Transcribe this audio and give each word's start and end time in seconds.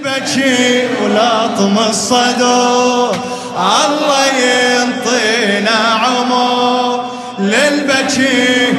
للبكي 0.00 0.88
ولطم 1.02 1.78
الصدور 1.88 3.16
الله 3.56 4.26
ينطينا 4.26 5.78
عمر 6.02 7.10
للبكي 7.38 8.72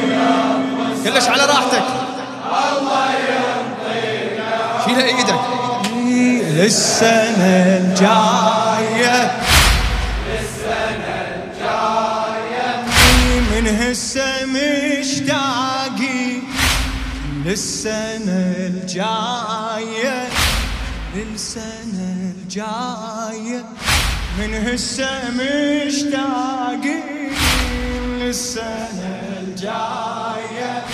كلش 1.04 1.28
على 1.28 1.44
راحتك. 1.44 1.82
الله 2.52 3.10
ينطينا 3.28 4.50
شيل 4.84 4.98
إيدك 5.00 5.40
للسنة 6.56 7.78
الجاية 7.80 9.30
للسنة 10.28 11.14
الجاية. 11.34 12.84
من 13.50 13.66
هسه 13.66 14.46
مشتاقي. 14.46 16.22
للسنة 17.44 18.54
الجاية. 18.58 20.28
للسنة 21.14 22.32
الجاية 22.36 23.64
من 24.38 24.54
هسه 24.54 25.30
مشتاقين 25.30 27.02
للسنة 28.20 29.22
الجاية 29.40 30.84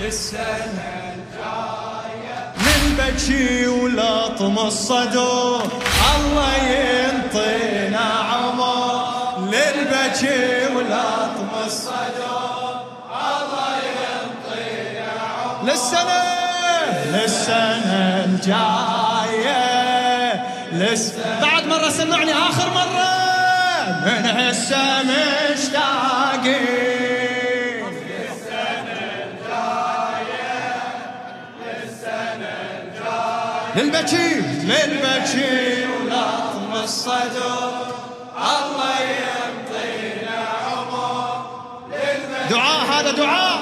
للسنة 0.00 1.14
الجاية. 1.14 2.52
للبكي 2.66 3.66
ولطم 3.66 4.58
الصدور 4.58 5.62
الله 6.16 6.56
ينطينا 6.56 8.06
عمر. 8.30 9.38
للبكي 9.40 10.74
ولطم 10.76 11.50
الصدور 11.66 12.74
الله 13.10 13.76
ينطينا 14.00 15.10
عمر. 15.20 15.70
للسنة 15.70 16.22
للسنة 17.12 18.24
الجاية. 18.24 19.09
لس 20.80 21.12
بعد 21.42 21.66
مرة 21.66 21.88
سمعني 21.88 22.32
آخر 22.32 22.70
مرة. 22.70 23.10
من 24.06 24.26
هسه 24.26 25.02
مشتاقين 25.02 26.60
للبكي 33.76 34.34
للبكي 34.64 35.86
ولطم 35.86 36.72
الصدر. 36.84 37.72
الله 38.36 39.00
ينطينا 39.00 40.38
عمر. 40.66 41.46
دعاء 42.50 42.84
هذا 42.92 43.10
دعاء. 43.10 43.60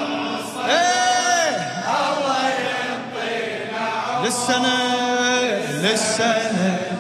إيه. 0.69 1.56
الله 1.86 2.48
ينطينا 2.48 3.84
عمر. 4.08 4.25
للسنة 4.25 4.77
للسنة. 5.82 6.97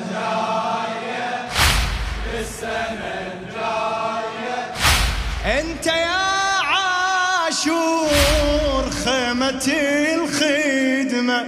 الخدمة. 10.14 11.46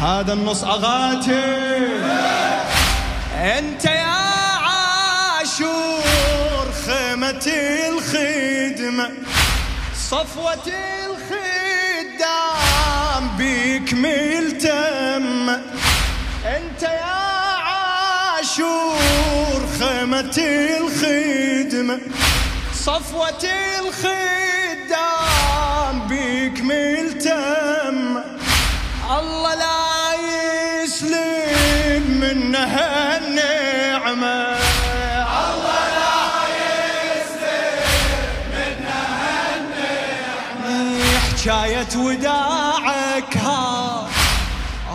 هذا 0.00 0.32
النص 0.32 0.64
أغاتي. 0.64 1.86
أنت 3.34 3.84
يا 3.84 4.26
عاشور. 4.66 5.86
خيمة 6.86 7.46
الخدمة. 7.88 9.10
صفوة 10.10 10.66
الخدام 11.06 11.76
بيك 13.38 13.94
ملتم 13.94 15.48
أنت 16.46 16.82
يا 16.82 17.16
عاشور. 18.36 18.96
خيمة 19.80 20.38
الخدمة. 20.78 22.00
صفوة 22.86 23.44
الخدام 23.80 24.86
بيك 26.08 26.60
ملتم. 26.60 28.22
الله 29.10 29.54
لا 29.54 30.14
يسلم 30.82 32.04
منها 32.20 33.16
النعمة. 33.18 34.58
الله 35.46 35.84
لا 35.98 36.22
يسلم 37.10 38.54
منها 38.54 39.04
النعمة. 39.56 41.04
حكاية 41.18 41.92
وداعك 41.96 43.36
ها 43.36 44.08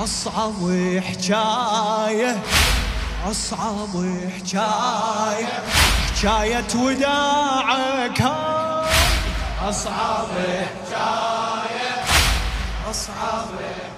أصعب 0.03 0.59
حكاية 1.07 2.33
أصعب 3.31 3.93
حكاية 4.35 5.49
حكاية 6.21 6.75
وداعك 6.75 8.21
ها 8.21 8.85
أصعب 9.69 10.27
حكاية 10.37 12.03
أصعب 12.89 13.47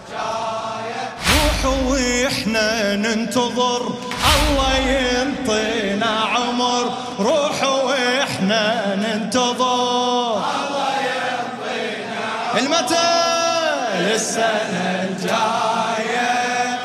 حكاية 0.07 1.09
روحوا 1.33 1.91
وإحنا 1.91 2.95
ننتظر 2.95 3.93
الله 4.35 4.77
ينطينا 4.77 6.05
عمر. 6.05 6.93
روحوا 7.19 7.81
وإحنا 7.83 8.95
ننتظر 8.95 10.37
الله 10.37 10.95
ينطينا 10.99 12.59
المتى 12.59 13.13
للسنة 13.99 15.07
الجاية؟ 15.09 16.79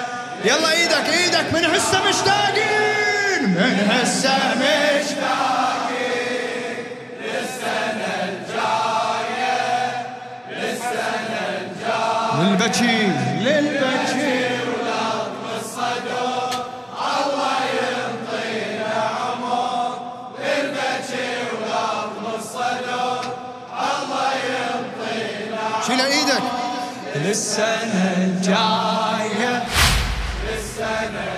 يلا 0.44 0.72
إيدك 0.72 1.09
إيدك 1.09 1.53
من 1.53 1.65
هسه 1.65 2.09
مشتاقين. 2.09 2.97
من 3.47 3.91
هسه 3.91 4.37
مشتاقين 4.54 5.99
للسنة 7.21 8.15
الجاية 8.28 9.56
للسنة 10.50 11.43
الجاية 11.60 12.43
للبكي 12.43 13.03
للبكي 13.41 14.48
ولطم 14.69 15.44
الصدر 15.60 16.50
الله 16.98 17.60
ينطينا 17.81 18.94
عمر 19.21 19.91
للبكي 20.38 21.31
ولطم 21.53 22.25
الصدر 22.38 23.21
الله 23.81 24.32
ينطينا 24.48 25.65
شيل 25.87 26.00
إيدك 26.00 26.43
للسنة 27.16 28.15
الجاية 28.16 29.53
للسنة 30.44 31.06
الجاية 31.06 31.38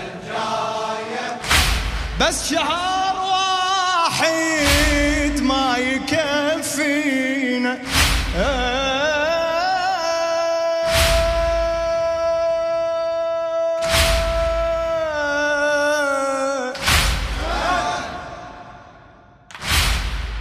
بس 2.21 2.51
شهر 2.51 3.17
واحد 3.31 5.41
ما 5.41 5.77
يكفينا. 5.77 7.79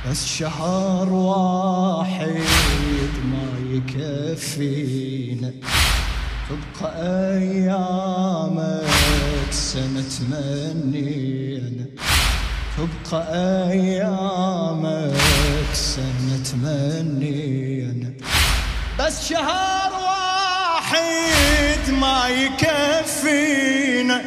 بس 0.09 0.27
شهر 0.27 1.09
واحد 1.09 2.43
ما 3.31 3.47
يكفينا. 3.71 5.51
تبقى 6.49 7.37
أيامك 7.37 9.51
سنة 9.51 10.15
تبقى 12.79 13.71
أيامك 13.71 15.13
سنة 15.73 16.43
تمنينا. 16.51 18.11
بس 18.99 19.29
شهر 19.29 19.91
واحد 19.93 21.89
ما 21.89 22.27
يكفينا. 22.27 24.21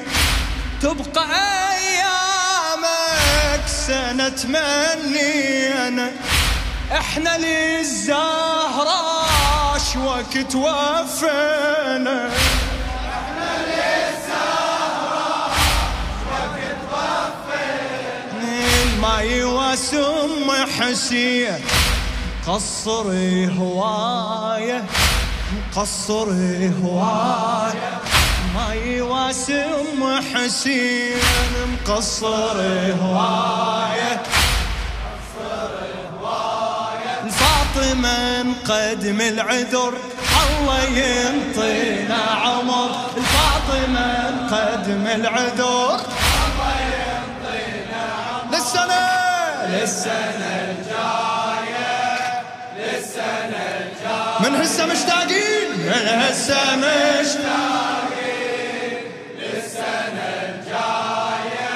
تبقى 0.82 1.27
أيامك 1.72 3.65
سنة 3.66 4.28
تمنينا. 4.28 6.10
إحنا 6.92 7.38
للزهرة 7.38 9.12
وقت 9.97 10.54
وفينا. 10.54 12.30
الماي 19.03 19.45
واسم 19.45 20.51
حسين. 20.78 21.59
قصر 22.47 23.07
هواية 23.59 24.84
مقصر 25.54 26.27
هواية. 26.83 28.01
ماي 28.54 29.01
واسم 29.01 30.21
حسين 30.34 31.19
مقصر 31.72 32.57
هواية 33.03 34.22
الفاطمة 37.25 38.43
مقدم 38.43 39.21
العذر 39.21 39.95
الله 40.43 40.83
ينطينا 40.83 42.22
عمر. 42.45 42.91
الفاطمة 43.16 44.31
مقدم 44.31 45.07
العذر. 45.07 46.01
للسنة 49.72 50.51
الجاية 50.71 52.42
للسنة 52.78 53.63
الجاية 53.80 54.51
من 54.51 54.57
هسه 54.60 54.86
مشتاقين؟ 54.86 55.69
من 55.86 56.09
هسه 56.22 56.77
مشتاقين؟ 56.77 57.92
للسنة 59.39 60.28
الجاية 60.48 61.74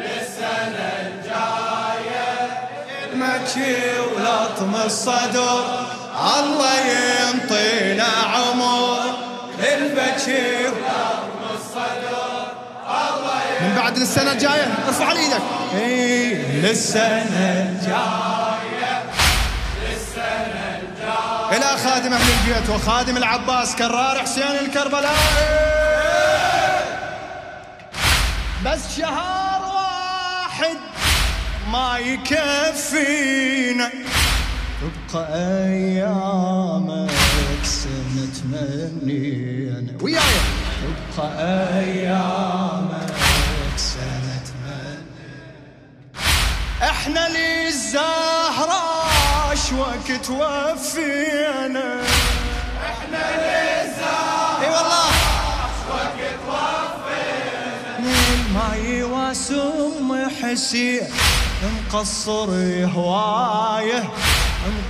للسنة 0.00 0.92
الجاية 1.06 2.28
المكي 3.12 3.76
ولطم 4.00 4.74
الصدر 4.86 5.64
الله 6.38 6.74
ينطينا 6.80 8.08
عمر. 8.34 9.00
البكي 9.58 10.66
بعد 13.94 14.02
للسنة 14.02 14.32
الجاية. 14.32 14.68
ارفع 14.88 15.12
إيدك. 15.12 15.42
اي 15.74 16.34
للسنة 16.34 17.68
الجاية. 17.68 19.02
للسنة 19.82 20.80
الجاية 20.82 21.56
إلى 21.56 21.78
خادم 21.84 22.12
أهل 22.12 22.32
البيت 22.32 22.70
وخادم 22.70 23.16
العباس 23.16 23.76
كرار 23.76 24.18
حسين 24.18 24.58
الكربلائي 24.60 25.14
بس 28.66 28.98
شهر 28.98 29.62
واحد 29.74 30.76
ما 31.72 31.98
يكفينا. 31.98 33.90
تبقى 34.80 35.26
ايامك 35.64 36.53
وقت 50.14 50.30
وفينا 50.30 52.00
إحنا 52.86 53.24
للزهرة 53.34 54.62
إي 54.62 54.68
والله. 54.68 55.10
وقت 55.90 56.38
وفينا 56.48 57.98
من 57.98 58.38
ما 58.54 58.76
يواسم 58.76 60.30
حسين 60.42 61.08
مقصر 61.62 62.48
هوايه 62.94 64.04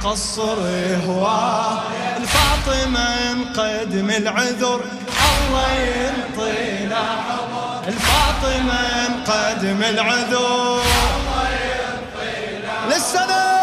مقصر 0.02 0.58
هوايه. 1.06 1.82
الفاطمة 2.16 3.34
مقدم 3.34 4.10
العذر 4.10 4.80
الله 5.24 5.72
ينطينا 5.72 6.96
عمر. 6.96 7.88
الفاطمة 7.88 9.08
مقدم 9.08 9.82
العذر 9.82 10.82
الله 11.16 11.48
ينطينا 11.50 12.94
للسنة 12.94 13.53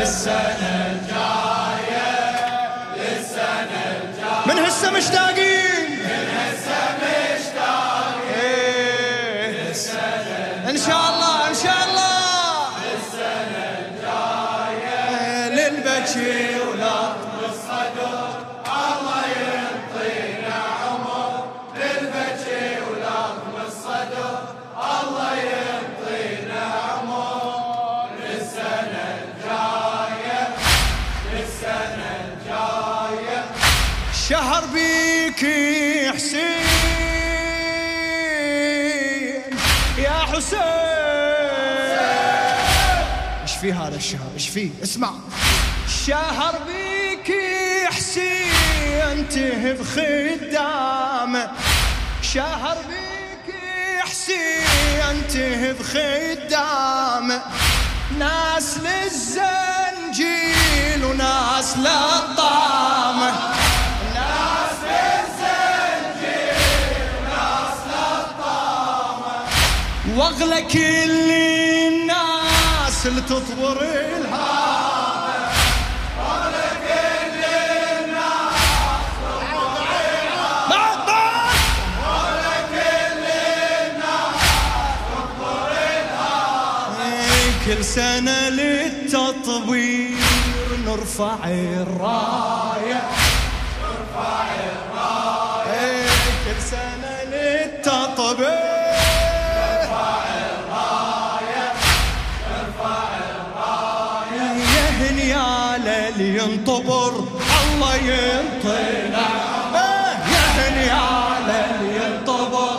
للسنة 0.00 0.72
الجاية 0.92 2.12
للسنة 2.96 3.82
الجاية 3.96 4.46
من 4.46 4.58
هسه 4.64 4.90
مشتاقين. 4.90 5.90
من 5.90 6.28
هسه 6.36 6.80
مشتاقين. 7.02 8.36
للسنة 9.68 10.70
إن 10.70 10.76
شاء 10.76 11.04
الله 11.14 11.48
إن 11.48 11.54
شاء 11.54 11.80
الله. 11.88 12.68
للسنة 12.84 13.64
الجاية 13.86 15.48
للبكي 15.48 16.65
شهر 34.28 34.64
بيك 34.66 35.46
حسين 36.14 36.66
يا 39.98 40.10
حسين. 40.10 40.60
إيش 43.42 43.52
في 43.60 43.72
هذا 43.72 43.96
الشهر؟ 43.96 44.30
إيش 44.34 44.48
في؟ 44.48 44.70
اسمع. 44.82 45.10
شهر 46.06 46.54
بيك 46.66 47.34
حسين 47.90 49.28
تهب 49.28 49.82
خدامة. 49.82 51.50
شهر 52.22 52.76
بيك 52.88 53.54
حسين 54.00 55.26
تهب 55.28 55.76
خدامة. 55.82 57.42
واغلى 70.46 70.62
كل 70.62 71.30
الناس 71.30 73.06
اللي 73.06 73.20
تطور 73.20 73.78
الهامة 73.82 75.48
واغلى 76.18 76.68
كل 76.86 77.42
الناس 77.98 78.60
كل 87.66 87.74
كل 87.74 87.84
سنة 87.84 88.48
للتطوير 88.48 90.16
نرفع 90.86 91.36
الراية. 91.44 93.15
ينطبر. 106.46 107.12
الله 107.62 107.94
ينطينا. 107.96 109.26
إيه، 109.74 110.14
يا 110.32 110.44
هنيال 110.56 111.50
اللي 111.50 111.90
ينطبر. 111.96 112.74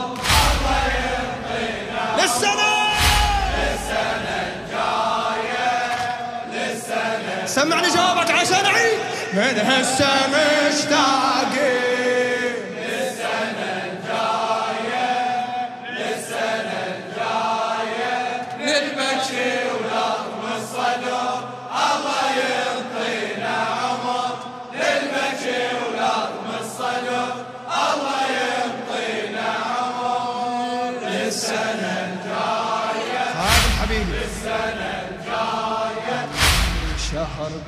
الله 0.52 0.84
ينطينا 1.08 2.21
للسنة. 2.21 2.74
للسنة 3.57 4.38
الجاية. 4.47 5.76
للسنة 6.54 7.45
سمعني 7.45 7.88
جوابك 7.88 8.31
عشان 8.31 8.66
أعيد. 8.66 9.00
من 9.33 9.59
هسه 9.69 10.07
مشتاقين 10.28 11.67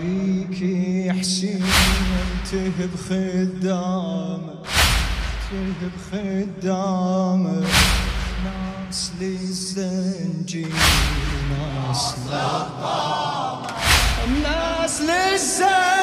شهر 0.09 0.49
بيك 0.49 1.11
حسين 1.19 1.63
تهب 2.51 2.89
خدامه 3.09 4.53
تهب 5.49 5.91
خدامه 6.11 7.67
ناس 8.45 9.11
للزنجير 9.21 10.73
ناس 11.49 12.15
للطامة 12.25 13.67
ناس 14.43 15.01
للزنجير 15.01 15.98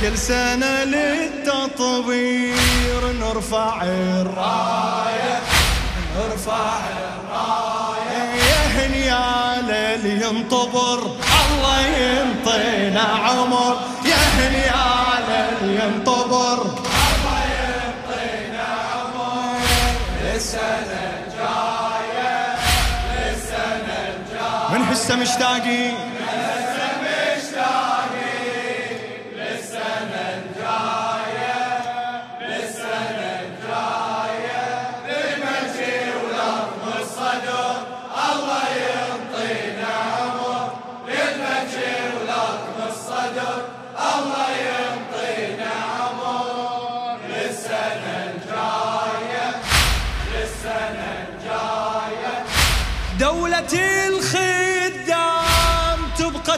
كل 0.00 0.18
سنة 0.18 0.84
للتطوير 0.84 2.56
نرفع 3.20 3.82
الراية 3.82 5.40
نرفع 6.16 6.80
الراية. 6.88 8.34
يا 8.34 8.62
اللي 9.94 10.14
ينطبر 10.26 10.98
الله 10.98 11.80
ينطينا 11.86 13.00
عمر. 13.00 13.76
يا 14.04 14.16
هنيال 14.16 15.28
ينطبر 15.62 16.58
الله 16.62 17.42
يعطينا 17.60 18.68
عمر. 18.94 19.60
للسنة 20.24 21.00
الجاية 21.20 22.36
للسنة 23.12 23.98
الجاية 24.08 24.78
من 24.78 24.80
حسة 24.84 25.16
مشتاقين؟ 25.16 25.94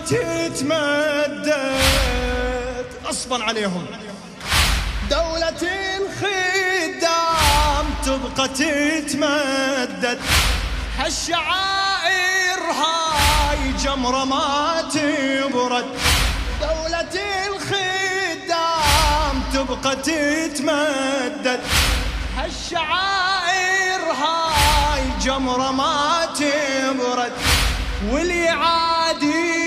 تتمدد 0.06 1.52
غصبا 3.04 3.44
عليهم. 3.44 3.86
دولة 5.10 5.62
الخدام 5.96 7.86
تبقى 8.06 8.48
تتمدد. 8.48 10.20
هالشعائر 10.98 12.60
هاي 12.80 13.72
جمرة 13.84 14.24
ما 14.24 14.82
تبرد. 14.94 15.86
دولة 16.60 17.14
الخدام 17.48 19.34
تبقى 19.54 19.96
تتمدد. 19.96 21.60
هالشعائر 22.36 24.02
هاي 24.22 25.02
جمرة 25.22 25.70
ما 25.70 26.26
تبرد. 26.34 27.32
واللي 28.10 28.48
عاديها 28.48 29.61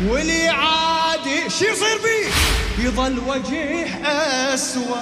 واللي 0.00 0.48
عادي 0.48 1.50
شو 1.50 1.64
يصير 1.64 1.98
بيه 2.04 2.84
يظل 2.84 3.18
وجه 3.18 3.86
أسود 4.54 4.96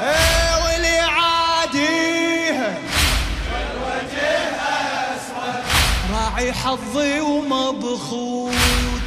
إيه 0.00 0.64
واللي 0.64 0.98
عاديها 0.98 2.78
راعي 6.12 6.52
حظي 6.52 7.20
ومبخوت 7.20 8.52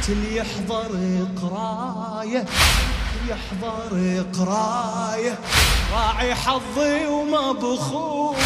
اللي 0.08 0.36
يحضر 0.36 1.26
قرايه 1.42 2.44
يحضر 3.28 4.24
قرايه 4.38 5.38
راعي 5.92 6.34
حظي 6.34 7.06
ومبخوت 7.06 8.36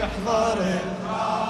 يحضر 0.00 0.78
قرايه 1.08 1.49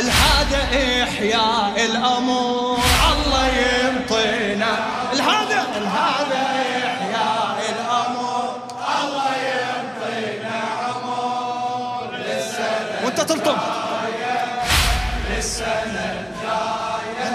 الهذا 0.00 0.60
إحياء 1.02 1.84
الأمور 1.84 2.78
الله 3.12 3.46
يمطينا 3.46 4.72
الهذا 5.12 5.60
الهذا 5.76 6.42
إحياء 6.86 7.58
الأمور 7.74 8.62
الله 9.02 9.30
للسنة. 12.12 13.04
وأنت 13.04 13.20
تلطم. 13.20 13.56
للسنة 15.30 16.06
الجاية. 16.20 17.30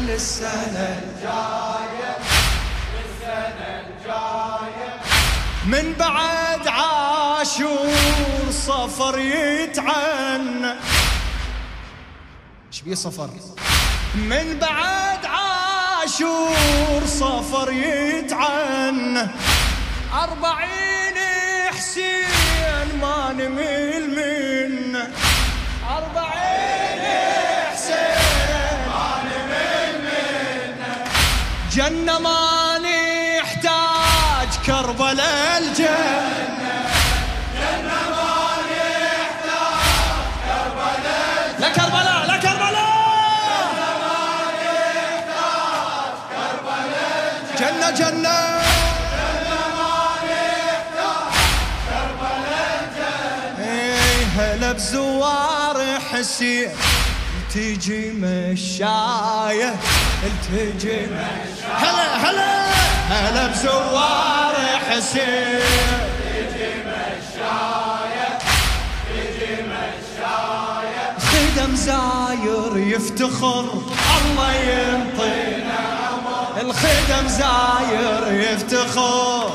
للسنة 0.00 0.98
الجاية. 1.02 2.12
للسنة 2.94 3.68
الجاية. 3.86 4.90
من 5.66 5.94
بعد 5.98 6.68
عاشور 6.68 7.90
صفر 8.50 9.18
يتعنى. 9.18 10.89
إيش 12.70 12.80
بيه 12.80 12.94
صفر. 12.94 13.30
من 14.14 14.58
بعد 14.58 15.26
عاشور 15.26 17.06
صفر 17.06 17.72
يتعنى 17.72 19.28
أربعين 20.14 21.16
حسين 21.70 22.98
ما 23.00 23.32
نمل 23.32 24.10
منه. 24.10 25.10
أربعين 25.90 27.02
حسين 27.72 28.78
ما 28.88 29.22
نمل 29.24 29.94
منه. 30.04 31.04
جنة 31.72 32.18
ما 32.18 32.78
نحتاج 32.78 34.66
كربلاء 34.66 35.58
الجنة. 35.58 36.59
جنة 47.90 48.10
جنة 48.10 48.60
إيه، 53.58 54.24
هلا 54.36 54.72
بزوار 54.72 56.00
حسين 56.12 56.70
تجي 57.54 58.10
مشاية 58.10 59.74
تجي 60.52 61.06
مشاية 61.06 61.76
هلا 61.76 62.16
هلا 62.16 62.70
هلا 63.08 63.46
بزوار 63.46 64.54
حسين 64.90 65.60
خدم 71.18 71.74
زاير 71.76 72.76
يفتخر 72.76 73.64
الله 74.16 74.54
ينطينا 74.54 75.69
الخدم 76.84 77.28
زاير 77.28 78.32
يفتخر. 78.32 79.52